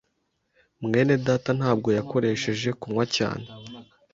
mwene 0.85 1.13
data 1.25 1.49
ntabwo 1.59 1.89
yakoresheje 1.97 2.69
kunywa 2.79 3.05
cyane. 3.15 3.45